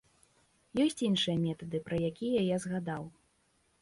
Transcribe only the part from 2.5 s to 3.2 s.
згадаў.